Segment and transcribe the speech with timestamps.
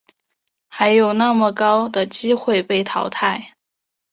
[0.67, 3.53] 还有那么高的机会被淘汰